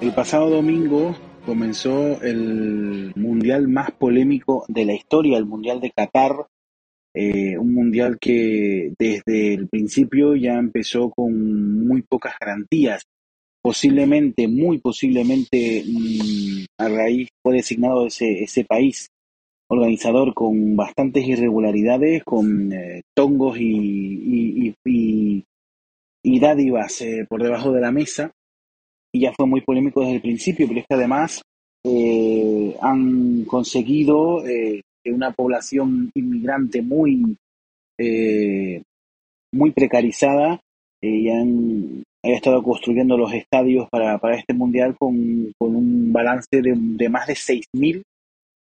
El 0.00 0.12
pasado 0.12 0.50
domingo 0.50 1.16
comenzó 1.46 2.20
el 2.22 3.12
mundial 3.16 3.68
más 3.68 3.92
polémico 3.92 4.64
de 4.68 4.84
la 4.84 4.94
historia, 4.94 5.38
el 5.38 5.46
Mundial 5.46 5.80
de 5.80 5.90
Qatar, 5.90 6.46
eh, 7.14 7.56
un 7.56 7.72
mundial 7.72 8.18
que 8.20 8.92
desde 8.98 9.54
el 9.54 9.68
principio 9.68 10.34
ya 10.34 10.58
empezó 10.58 11.08
con 11.10 11.86
muy 11.86 12.02
pocas 12.02 12.34
garantías. 12.40 13.04
Posiblemente, 13.62 14.48
muy 14.48 14.78
posiblemente, 14.78 15.84
mm, 15.86 16.64
a 16.78 16.88
raíz 16.88 17.28
fue 17.42 17.54
designado 17.54 18.08
ese, 18.08 18.42
ese 18.42 18.64
país 18.64 19.08
organizador 19.72 20.34
con 20.34 20.76
bastantes 20.76 21.26
irregularidades, 21.26 22.22
con 22.24 22.72
eh, 22.72 23.02
tongos 23.16 23.56
y, 23.58 24.74
y, 24.84 25.44
y, 26.22 26.40
dádivas 26.40 27.00
eh, 27.00 27.24
por 27.28 27.42
debajo 27.42 27.72
de 27.72 27.80
la 27.80 27.90
mesa. 27.90 28.32
Y 29.14 29.20
ya 29.20 29.32
fue 29.32 29.46
muy 29.46 29.60
polémico 29.60 30.00
desde 30.00 30.16
el 30.16 30.22
principio, 30.22 30.66
pero 30.66 30.80
es 30.80 30.86
que 30.86 30.94
además 30.94 31.42
eh, 31.84 32.76
han 32.80 33.44
conseguido 33.44 34.46
eh, 34.46 34.82
una 35.06 35.32
población 35.32 36.10
inmigrante 36.14 36.82
muy, 36.82 37.36
muy 39.52 39.70
precarizada 39.70 40.60
y 41.00 41.28
han, 41.28 42.02
estado 42.22 42.62
construyendo 42.62 43.16
los 43.16 43.32
estadios 43.32 43.88
para, 43.90 44.18
para 44.18 44.36
este 44.36 44.54
mundial 44.54 44.96
con, 44.96 45.52
con 45.58 45.74
un 45.74 46.12
balance 46.12 46.48
de, 46.50 46.74
de 46.76 47.08
más 47.08 47.26
de 47.26 47.34
6.000 47.34 48.02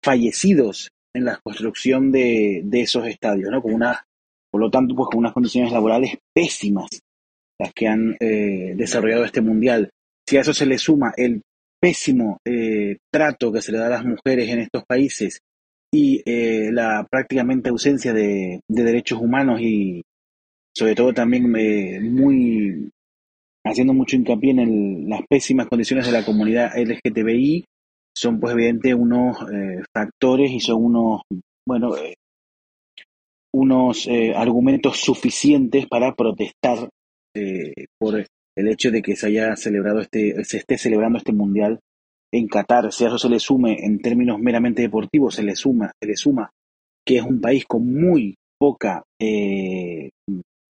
fallecidos 0.03 0.89
en 1.14 1.25
la 1.25 1.38
construcción 1.44 2.11
de, 2.11 2.61
de 2.64 2.81
esos 2.81 3.06
estadios, 3.06 3.52
¿no? 3.52 3.61
Con 3.61 3.73
una, 3.73 4.06
por 4.52 4.61
lo 4.61 4.70
tanto, 4.70 4.95
pues 4.95 5.09
con 5.09 5.20
unas 5.20 5.33
condiciones 5.33 5.72
laborales 5.72 6.17
pésimas 6.33 6.89
las 7.59 7.73
que 7.73 7.88
han 7.88 8.16
desarrollado 8.20 9.25
este 9.25 9.42
mundial. 9.42 9.89
Si 10.26 10.38
a 10.38 10.42
eso 10.42 10.53
se 10.53 10.66
le 10.66 10.78
suma 10.78 11.11
el 11.17 11.42
pésimo 11.80 12.39
eh, 12.45 12.98
trato 13.11 13.52
que 13.52 13.61
se 13.61 13.72
le 13.72 13.78
da 13.78 13.88
a 13.88 13.89
las 13.89 14.05
mujeres 14.05 14.50
en 14.50 14.59
estos 14.59 14.83
países 14.86 15.39
y 15.92 16.22
eh, 16.26 16.70
la 16.72 17.08
prácticamente 17.09 17.70
ausencia 17.70 18.14
de, 18.14 18.61
derechos 18.67 19.20
humanos 19.20 19.59
y 19.61 20.03
sobre 20.76 20.95
todo 20.95 21.14
también 21.14 21.53
eh, 21.55 22.00
muy 22.02 22.89
haciendo 23.65 23.93
mucho 23.93 24.15
hincapié 24.15 24.52
en 24.52 25.09
las 25.09 25.21
pésimas 25.29 25.67
condiciones 25.67 26.05
de 26.05 26.11
la 26.11 26.25
comunidad 26.25 26.71
LGTBI, 26.77 27.65
son 28.15 28.39
pues 28.39 28.53
evidente 28.53 28.93
unos 28.93 29.38
factores 29.93 30.52
y 30.52 30.59
son 30.59 30.83
unos, 30.83 31.21
bueno, 31.67 31.91
unos 33.53 34.09
argumentos 34.35 34.97
suficientes 34.97 35.87
para 35.87 36.13
protestar 36.13 36.89
por 37.99 38.25
el 38.57 38.67
hecho 38.67 38.91
de 38.91 39.02
que 39.02 39.15
se 39.15 39.27
haya 39.27 39.55
celebrado 39.55 40.02
este, 40.02 40.43
se 40.43 40.57
esté 40.57 40.77
celebrando 40.77 41.17
este 41.17 41.31
mundial 41.31 41.80
en 42.31 42.47
Qatar, 42.47 42.91
si 42.91 43.05
a 43.05 43.07
eso 43.07 43.17
se 43.17 43.30
le 43.30 43.39
sume 43.39 43.77
en 43.85 43.99
términos 43.99 44.39
meramente 44.39 44.81
deportivos, 44.81 45.35
se 45.35 45.43
le 45.43 45.55
suma, 45.55 45.91
se 45.99 46.07
le 46.07 46.15
suma 46.15 46.52
que 47.05 47.17
es 47.17 47.23
un 47.23 47.41
país 47.41 47.65
con 47.65 47.91
muy 47.91 48.35
poca 48.59 49.03
eh, 49.19 50.09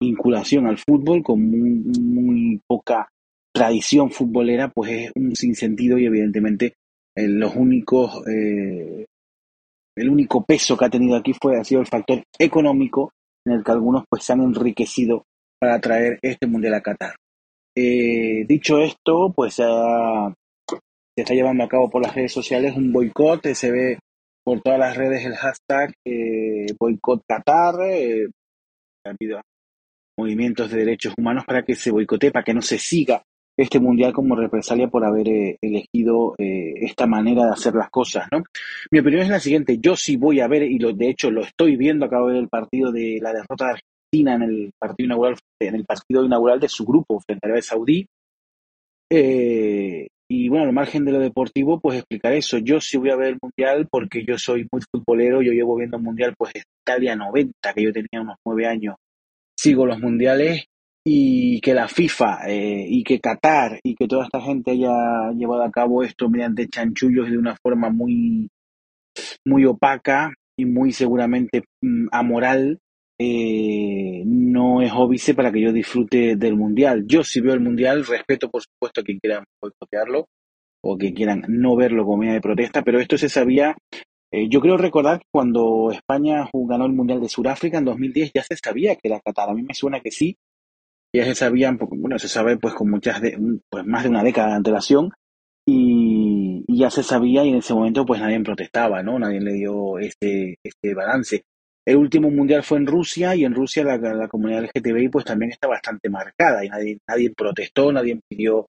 vinculación 0.01 0.67
al 0.67 0.77
fútbol, 0.77 1.23
con 1.23 1.41
muy, 1.41 2.61
poca 2.67 3.09
tradición 3.53 4.11
futbolera, 4.11 4.69
pues 4.69 4.91
es 4.91 5.11
un 5.15 5.35
sinsentido 5.35 5.97
y 5.97 6.05
evidentemente 6.05 6.73
eh, 7.15 7.27
los 7.27 7.55
únicos 7.55 8.21
eh, 8.27 9.05
el 9.95 10.09
único 10.09 10.43
peso 10.43 10.75
que 10.75 10.85
ha 10.85 10.89
tenido 10.89 11.15
aquí 11.15 11.33
fue 11.41 11.57
ha 11.57 11.63
sido 11.63 11.81
el 11.81 11.87
factor 11.87 12.21
económico 12.37 13.11
en 13.45 13.53
el 13.53 13.63
que 13.63 13.71
algunos 13.71 14.03
pues 14.09 14.23
se 14.23 14.33
han 14.33 14.41
enriquecido 14.41 15.23
para 15.59 15.79
traer 15.79 16.19
este 16.21 16.47
mundial 16.47 16.73
a 16.73 16.81
Qatar. 16.81 17.15
Eh, 17.77 18.45
dicho 18.47 18.79
esto, 18.79 19.31
pues 19.33 19.55
se 19.55 19.63
está 21.17 21.33
llevando 21.33 21.63
a 21.63 21.69
cabo 21.69 21.89
por 21.89 22.01
las 22.01 22.13
redes 22.13 22.33
sociales 22.33 22.75
un 22.75 22.91
boicot, 22.91 23.45
se 23.53 23.71
ve 23.71 23.99
por 24.43 24.61
todas 24.61 24.79
las 24.79 24.97
redes 24.97 25.25
el 25.25 25.35
hashtag 25.35 25.93
eh, 26.05 26.65
boicot 26.77 27.21
Qatar, 27.27 27.75
ha 27.75 29.09
habido 29.09 29.39
movimientos 30.17 30.71
de 30.71 30.79
derechos 30.79 31.13
humanos 31.17 31.43
para 31.45 31.63
que 31.63 31.75
se 31.75 31.91
boicotee, 31.91 32.31
para 32.31 32.43
que 32.43 32.53
no 32.53 32.61
se 32.61 32.77
siga 32.77 33.21
este 33.57 33.79
mundial 33.79 34.11
como 34.11 34.35
represalia 34.35 34.89
por 34.89 35.05
haber 35.05 35.29
eh, 35.29 35.57
elegido 35.61 36.35
esta 36.37 37.07
manera 37.07 37.45
de 37.45 37.51
hacer 37.51 37.73
las 37.73 37.89
cosas, 37.89 38.27
¿no? 38.31 38.43
Mi 38.91 38.99
opinión 38.99 39.21
es 39.21 39.29
la 39.29 39.39
siguiente, 39.39 39.77
yo 39.79 39.95
sí 39.95 40.17
voy 40.17 40.41
a 40.41 40.47
ver, 40.47 40.63
y 40.63 40.77
lo, 40.77 40.91
de 40.91 41.09
hecho 41.09 41.31
lo 41.31 41.41
estoy 41.41 41.77
viendo, 41.77 42.05
acabo 42.05 42.27
de 42.27 42.33
ver 42.33 42.43
el 42.43 42.49
partido 42.49 42.91
de 42.91 43.19
la 43.21 43.31
derrota 43.31 43.67
de 43.67 43.79
en 44.21 44.41
el 44.41 44.71
partido 44.77 45.05
inaugural, 45.05 45.35
en 45.59 45.75
el 45.75 45.85
partido 45.85 46.25
inaugural 46.25 46.59
de 46.59 46.69
su 46.69 46.85
grupo 46.85 47.19
frente 47.19 47.45
a 47.45 47.47
Arabia 47.47 47.61
Saudí. 47.61 48.07
Eh, 49.11 50.07
y 50.27 50.49
bueno, 50.49 50.65
al 50.65 50.73
margen 50.73 51.05
de 51.05 51.11
lo 51.11 51.19
deportivo, 51.19 51.79
pues 51.79 51.99
explicar 51.99 52.33
eso. 52.33 52.57
Yo 52.57 52.81
sí 52.81 52.97
voy 52.97 53.11
a 53.11 53.15
ver 53.15 53.29
el 53.29 53.39
Mundial 53.41 53.87
porque 53.89 54.25
yo 54.25 54.37
soy 54.37 54.67
muy 54.71 54.81
futbolero, 54.91 55.41
yo 55.41 55.51
llevo 55.51 55.75
viendo 55.75 55.97
el 55.97 56.03
Mundial 56.03 56.33
pues 56.37 56.53
Italia 56.83 57.15
90, 57.15 57.73
que 57.73 57.83
yo 57.83 57.93
tenía 57.93 58.21
unos 58.21 58.37
nueve 58.45 58.65
años. 58.65 58.95
Sigo 59.65 59.87
los 59.87 59.99
Mundiales 59.99 60.67
y 61.03 61.59
que 61.59 61.73
la 61.73 61.87
FIFA 61.87 62.47
eh, 62.47 62.85
y 62.87 63.03
que 63.03 63.19
Qatar 63.19 63.79
y 63.83 63.95
que 63.95 64.07
toda 64.07 64.25
esta 64.25 64.39
gente 64.39 64.69
haya 64.69 65.31
llevado 65.35 65.63
a 65.63 65.71
cabo 65.71 66.03
esto 66.03 66.29
mediante 66.29 66.67
chanchullos 66.67 67.31
de 67.31 67.39
una 67.39 67.55
forma 67.55 67.89
muy, 67.89 68.47
muy 69.43 69.65
opaca 69.65 70.31
y 70.55 70.65
muy 70.65 70.91
seguramente 70.91 71.63
mm, 71.81 72.09
amoral, 72.11 72.77
eh, 73.19 74.21
no 74.27 74.83
es 74.83 74.91
óbice 74.93 75.33
para 75.33 75.51
que 75.51 75.61
yo 75.61 75.73
disfrute 75.73 76.35
del 76.35 76.55
mundial. 76.55 77.05
Yo 77.07 77.23
si 77.23 77.41
veo 77.41 77.55
el 77.55 77.59
mundial, 77.59 78.05
respeto 78.05 78.51
por 78.51 78.61
supuesto 78.61 79.01
a 79.01 79.03
quien 79.03 79.17
quiera 79.17 79.43
boicotearlo 79.59 80.27
o 80.83 80.95
quien 80.95 81.15
quieran 81.15 81.43
no 81.47 81.75
verlo 81.75 82.03
como 82.05 82.17
medida 82.17 82.35
de 82.35 82.41
protesta, 82.41 82.83
pero 82.83 82.99
esto 82.99 83.17
se 83.17 83.29
sabía, 83.29 83.75
eh, 84.35 84.49
yo 84.49 84.59
creo 84.59 84.75
recordar 84.75 85.19
que 85.19 85.27
cuando 85.31 85.91
España 85.91 86.49
ganó 86.53 86.85
el 86.85 86.91
mundial 86.91 87.21
de 87.21 87.29
Sudáfrica 87.29 87.77
en 87.77 87.85
2010 87.85 88.31
ya 88.33 88.43
se 88.43 88.57
sabía 88.57 88.95
que 88.95 89.07
era 89.07 89.21
Qatar, 89.21 89.49
a 89.49 89.53
mí 89.53 89.63
me 89.63 89.73
suena 89.73 90.01
que 90.01 90.11
sí, 90.11 90.37
ya 91.15 91.23
se 91.23 91.35
sabían, 91.35 91.77
bueno, 91.77 92.19
se 92.19 92.27
sabe 92.27 92.57
pues 92.57 92.73
con 92.73 92.89
muchas, 92.89 93.21
de, 93.21 93.37
pues 93.69 93.85
más 93.85 94.03
de 94.03 94.09
una 94.09 94.23
década 94.23 94.49
de 94.49 94.55
antelación 94.55 95.11
y, 95.65 96.65
ya 96.67 96.89
se 96.89 97.03
sabía 97.03 97.45
y 97.45 97.49
en 97.49 97.55
ese 97.55 97.73
momento 97.73 98.05
pues 98.05 98.19
nadie 98.19 98.41
protestaba, 98.41 99.01
¿no? 99.01 99.17
Nadie 99.17 99.39
le 99.39 99.53
dio 99.53 99.97
este 99.99 100.57
balance. 100.93 101.43
El 101.85 101.95
último 101.97 102.29
mundial 102.29 102.63
fue 102.63 102.79
en 102.79 102.87
Rusia 102.87 103.35
y 103.35 103.45
en 103.45 103.55
Rusia 103.55 103.85
la, 103.85 103.97
la 103.97 104.27
comunidad 104.27 104.63
LGTBI 104.65 105.07
pues 105.07 105.23
también 105.23 105.51
está 105.51 105.67
bastante 105.67 106.09
marcada 106.09 106.65
y 106.65 106.69
nadie, 106.69 106.97
nadie 107.07 107.31
protestó, 107.33 107.93
nadie 107.93 108.19
pidió 108.27 108.67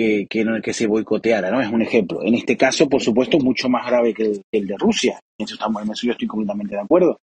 que, 0.00 0.26
que, 0.28 0.60
que 0.62 0.72
se 0.72 0.86
boicoteara, 0.86 1.50
¿no? 1.50 1.60
Es 1.60 1.68
un 1.68 1.82
ejemplo. 1.82 2.22
En 2.22 2.34
este 2.34 2.56
caso, 2.56 2.88
por 2.88 3.02
supuesto, 3.02 3.38
mucho 3.38 3.68
más 3.68 3.86
grave 3.86 4.14
que 4.14 4.40
el, 4.50 4.66
de 4.66 4.76
Rusia. 4.78 5.20
En 5.38 5.44
eso, 5.44 5.54
estamos, 5.54 5.82
en 5.82 5.90
eso 5.90 6.06
yo 6.06 6.12
estoy 6.12 6.26
completamente 6.26 6.74
de 6.74 6.80
acuerdo. 6.80 7.18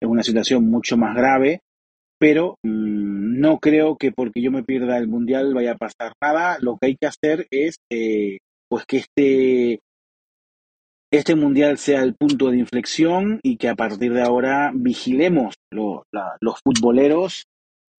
Es 0.00 0.08
una 0.08 0.22
situación 0.22 0.70
mucho 0.70 0.96
más 0.96 1.16
grave, 1.16 1.60
pero 2.18 2.54
mm, 2.62 3.40
no 3.40 3.58
creo 3.58 3.96
que 3.96 4.12
porque 4.12 4.40
yo 4.40 4.52
me 4.52 4.62
pierda 4.62 4.96
el 4.98 5.08
mundial 5.08 5.54
vaya 5.54 5.72
a 5.72 5.78
pasar 5.78 6.12
nada. 6.22 6.58
Lo 6.60 6.76
que 6.76 6.86
hay 6.86 6.96
que 6.96 7.08
hacer 7.08 7.46
es 7.50 7.76
eh, 7.90 8.38
pues 8.68 8.84
que 8.86 8.98
este 8.98 9.80
este 11.12 11.34
mundial 11.34 11.76
sea 11.78 12.04
el 12.04 12.14
punto 12.14 12.50
de 12.50 12.58
inflexión 12.58 13.40
y 13.42 13.56
que 13.56 13.68
a 13.68 13.74
partir 13.74 14.12
de 14.12 14.22
ahora 14.22 14.70
vigilemos 14.72 15.56
los 15.72 16.60
futboleros, 16.62 17.46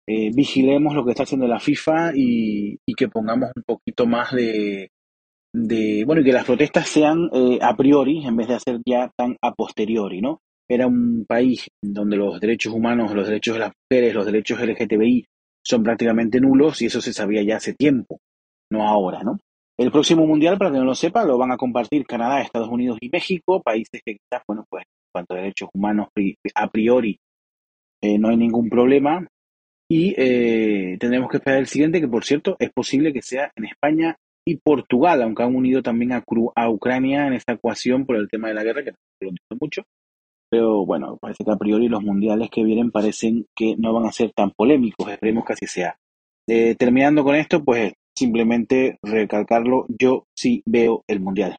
eh, 0.06 0.31
vigilemos 0.34 0.94
lo 0.94 1.05
que 1.05 1.11
está 1.11 1.22
haciendo 1.25 1.47
la 1.47 1.61
FIFA 1.61 2.12
y, 2.15 2.78
que 2.97 3.09
pongamos 3.09 3.50
un 3.56 3.62
poquito 3.62 4.06
más 4.06 4.32
de, 4.32 4.91
bueno, 6.05 6.20
y 6.20 6.25
que 6.25 6.32
las 6.32 6.44
protestas 6.44 6.88
sean 6.88 7.31
eh, 7.32 7.58
a 7.62 7.76
priori 7.76 8.26
en 8.26 8.37
vez 8.37 8.49
de 8.49 8.55
hacer 8.55 8.81
ya 8.87 9.11
tan 9.17 9.37
a 9.43 9.55
posteriori, 9.55 10.20
¿no? 10.20 10.41
Era 10.69 10.87
un 10.87 11.25
país 11.26 11.67
donde 11.82 12.17
los 12.17 12.41
derechos 12.41 12.73
humanos, 12.73 13.14
los 13.14 13.26
derechos 13.26 13.55
de 13.55 13.61
las 13.61 13.73
mujeres, 13.91 14.14
los 14.14 14.26
derechos 14.26 14.61
LGTBI 14.61 15.25
son 15.64 15.82
prácticamente 15.82 16.41
nulos 16.41 16.81
y 16.82 16.87
eso 16.87 17.00
se 17.00 17.12
sabía 17.12 17.43
ya 17.43 17.56
hace 17.56 17.75
tiempo, 17.75 18.19
no 18.70 18.87
ahora, 18.87 19.23
¿no? 19.23 19.38
El 19.79 19.91
próximo 19.91 20.26
mundial, 20.26 20.58
para 20.58 20.73
que 20.73 20.76
no 20.76 20.85
lo 20.85 20.94
sepa, 20.94 21.25
lo 21.25 21.38
van 21.38 21.53
a 21.53 21.56
compartir 21.56 22.05
Canadá, 22.06 22.43
Estados 22.43 22.69
Unidos 22.69 22.99
y 23.00 23.08
México, 23.08 23.62
países 23.62 24.03
que 24.05 24.17
quizás, 24.17 24.43
bueno, 24.46 24.67
pues 24.69 24.82
en 24.82 25.11
cuanto 25.11 25.32
a 25.32 25.38
derechos 25.38 25.70
humanos 25.73 26.08
a 26.55 26.69
priori 26.69 27.19
eh, 28.03 28.19
no 28.19 28.29
hay 28.29 28.37
ningún 28.37 28.69
problema. 28.69 29.26
Y 29.90 30.14
eh, 30.16 30.96
tendremos 31.00 31.28
que 31.28 31.38
esperar 31.38 31.58
el 31.58 31.66
siguiente, 31.66 32.00
que 32.00 32.06
por 32.06 32.25
cierto 32.25 32.54
es 32.60 32.70
posible 32.70 33.12
que 33.12 33.22
sea 33.22 33.50
en 33.56 33.64
España 33.64 34.16
y 34.46 34.56
Portugal, 34.56 35.20
aunque 35.20 35.42
han 35.42 35.56
unido 35.56 35.82
también 35.82 36.12
a, 36.12 36.22
a 36.54 36.70
Ucrania 36.70 37.26
en 37.26 37.32
esta 37.32 37.54
ecuación 37.54 38.06
por 38.06 38.16
el 38.16 38.28
tema 38.28 38.48
de 38.48 38.54
la 38.54 38.62
guerra, 38.62 38.84
que 38.84 38.92
no 38.92 38.96
lo 39.20 39.28
entiendo 39.31 39.58
mucho. 39.60 39.82
Pero 40.48 40.87
bueno, 40.87 41.19
parece 41.20 41.44
que 41.44 41.50
a 41.50 41.56
priori 41.56 41.88
los 41.88 42.04
mundiales 42.04 42.50
que 42.50 42.62
vienen 42.62 42.92
parecen 42.92 43.46
que 43.56 43.75
no 43.76 43.92
van 43.92 44.06
a 44.06 44.12
ser 44.12 44.32
tan 44.32 44.52
polémicos, 44.52 45.10
esperemos 45.10 45.44
que 45.44 45.52
así 45.54 45.66
sea. 45.66 45.96
Eh, 46.48 46.76
terminando 46.76 47.25
con 47.25 47.34
esto, 47.34 47.64
pues 47.64 47.93
simplemente 48.16 48.98
recalcarlo, 49.02 49.86
yo 49.88 50.25
sí 50.36 50.62
veo 50.66 51.02
el 51.08 51.20
Mundial. 51.20 51.56